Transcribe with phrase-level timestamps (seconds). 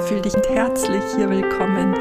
[0.00, 1.92] fühl dich herzlich hier willkommen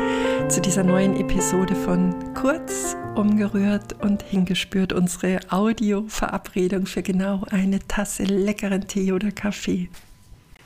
[0.50, 8.24] zu dieser neuen Episode von Kurz, umgerührt und hingespürt, unsere Audio-Verabredung für genau eine Tasse
[8.24, 9.90] leckeren Tee oder Kaffee.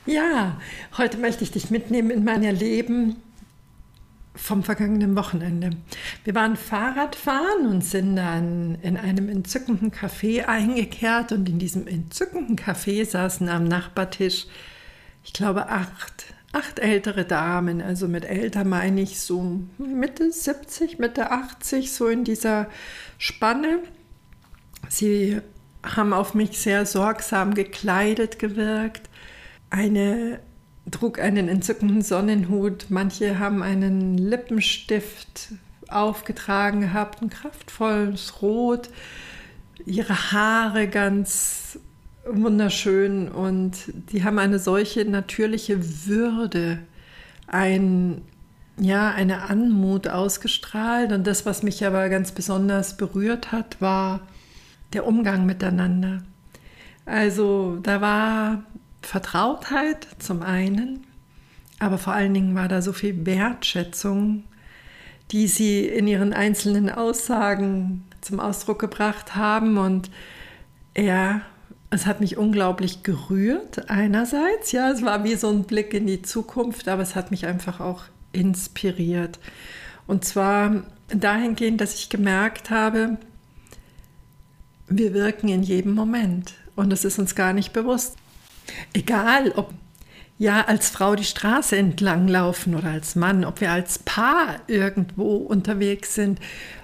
[0.04, 0.60] Ja,
[0.98, 3.16] heute möchte ich dich mitnehmen in mein Erleben
[4.34, 5.70] vom vergangenen Wochenende.
[6.24, 12.56] Wir waren Fahrradfahren und sind dann in einem entzückenden Café eingekehrt und in diesem entzückenden
[12.56, 14.46] Café saßen am Nachbartisch,
[15.24, 17.80] ich glaube, acht, acht ältere Damen.
[17.80, 22.68] Also mit älter meine ich so Mitte 70, Mitte 80, so in dieser
[23.18, 23.80] Spanne.
[24.88, 25.40] Sie
[25.82, 29.08] haben auf mich sehr sorgsam gekleidet gewirkt.
[29.70, 30.40] Eine
[30.90, 35.52] trug einen entzückenden Sonnenhut, manche haben einen Lippenstift
[35.88, 38.90] aufgetragen gehabt, ein kraftvolles Rot,
[39.86, 41.78] ihre Haare ganz
[42.24, 43.72] wunderschön und
[44.10, 46.78] die haben eine solche natürliche Würde,
[47.46, 48.22] ein,
[48.78, 54.20] ja, eine Anmut ausgestrahlt und das, was mich aber ganz besonders berührt hat, war
[54.92, 56.22] der Umgang miteinander.
[57.04, 58.62] Also da war
[59.02, 61.04] Vertrautheit zum einen,
[61.78, 64.44] aber vor allen Dingen war da so viel Wertschätzung,
[65.32, 69.78] die sie in ihren einzelnen Aussagen zum Ausdruck gebracht haben.
[69.78, 70.10] Und
[70.96, 71.40] ja,
[71.92, 74.72] es hat mich unglaublich gerührt, einerseits.
[74.72, 77.80] Ja, es war wie so ein Blick in die Zukunft, aber es hat mich einfach
[77.80, 79.38] auch inspiriert.
[80.06, 83.18] Und zwar dahingehend, dass ich gemerkt habe,
[84.88, 88.16] wir wirken in jedem Moment und es ist uns gar nicht bewusst.
[88.94, 89.74] Egal, ob
[90.42, 95.36] ja als Frau die Straße entlang laufen oder als Mann, ob wir als Paar irgendwo
[95.36, 96.40] unterwegs sind,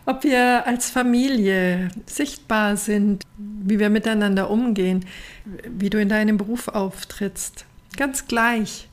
[0.06, 5.05] ob wir als Familie sichtbar sind, wie wir miteinander umgehen,
[5.69, 7.65] wie du in deinem Beruf auftrittst.
[7.97, 8.88] Ganz gleich.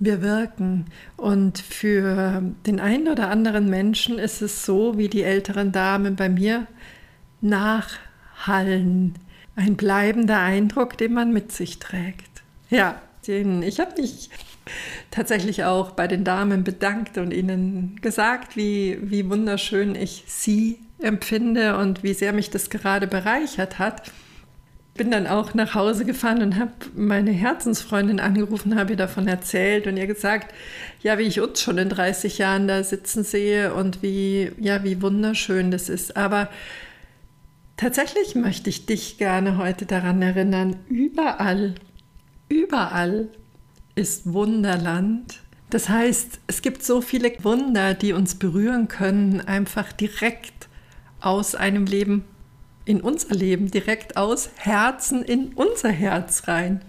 [0.00, 0.86] Wir wirken.
[1.16, 6.28] Und für den einen oder anderen Menschen ist es so, wie die älteren Damen bei
[6.28, 6.66] mir
[7.40, 9.14] nachhallen
[9.54, 12.42] ein bleibender Eindruck, den man mit sich trägt.
[12.68, 14.30] Ja, ich habe mich
[15.10, 21.76] tatsächlich auch bei den Damen bedankt und ihnen gesagt, wie, wie wunderschön ich sie empfinde
[21.76, 24.10] und wie sehr mich das gerade bereichert hat.
[24.94, 29.86] Bin dann auch nach Hause gefahren und habe meine Herzensfreundin angerufen, habe ihr davon erzählt
[29.86, 30.52] und ihr gesagt,
[31.00, 35.00] ja, wie ich uns schon in 30 Jahren da sitzen sehe und wie, ja, wie
[35.00, 36.16] wunderschön das ist.
[36.16, 36.48] Aber
[37.82, 41.74] Tatsächlich möchte ich dich gerne heute daran erinnern, überall,
[42.52, 43.28] überall
[43.94, 45.40] ist Wunderland.
[45.70, 50.68] Das heißt, es gibt so viele Wunder, die uns berühren können, einfach direkt
[51.20, 52.24] aus einem Leben
[52.84, 56.82] in unser Leben, direkt aus Herzen in unser Herz rein.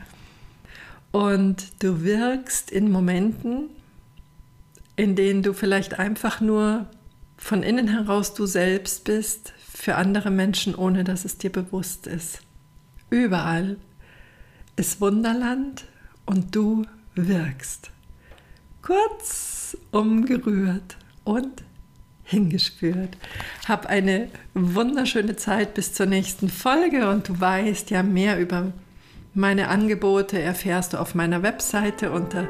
[1.11, 3.69] Und du wirkst in Momenten,
[4.95, 6.87] in denen du vielleicht einfach nur
[7.37, 12.39] von innen heraus du selbst bist, für andere Menschen, ohne dass es dir bewusst ist.
[13.09, 13.77] Überall
[14.75, 15.85] ist Wunderland
[16.25, 16.85] und du
[17.15, 17.91] wirkst.
[18.81, 21.63] Kurz umgerührt und
[22.23, 23.17] hingespürt.
[23.67, 28.73] Hab eine wunderschöne Zeit bis zur nächsten Folge und du weißt ja mehr über
[29.35, 32.47] meine Angebote erfährst du auf meiner Webseite unter